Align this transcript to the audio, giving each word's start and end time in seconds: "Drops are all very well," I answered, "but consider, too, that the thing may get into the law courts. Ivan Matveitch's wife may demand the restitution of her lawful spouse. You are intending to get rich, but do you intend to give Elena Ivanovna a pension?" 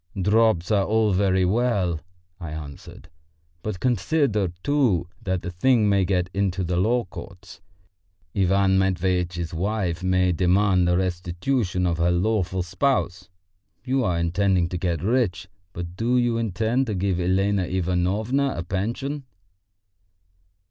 "Drops 0.19 0.71
are 0.71 0.83
all 0.85 1.11
very 1.13 1.45
well," 1.45 2.01
I 2.39 2.49
answered, 2.49 3.07
"but 3.61 3.79
consider, 3.79 4.47
too, 4.63 5.07
that 5.21 5.43
the 5.43 5.51
thing 5.51 5.87
may 5.89 6.05
get 6.05 6.27
into 6.33 6.63
the 6.63 6.75
law 6.77 7.03
courts. 7.05 7.61
Ivan 8.35 8.79
Matveitch's 8.79 9.53
wife 9.53 10.01
may 10.01 10.31
demand 10.31 10.87
the 10.87 10.97
restitution 10.97 11.85
of 11.85 11.99
her 11.99 12.09
lawful 12.09 12.63
spouse. 12.63 13.29
You 13.85 14.03
are 14.03 14.17
intending 14.17 14.69
to 14.69 14.77
get 14.79 15.03
rich, 15.03 15.47
but 15.71 15.95
do 15.95 16.17
you 16.17 16.35
intend 16.39 16.87
to 16.87 16.95
give 16.95 17.19
Elena 17.19 17.65
Ivanovna 17.65 18.55
a 18.57 18.63
pension?" 18.63 19.25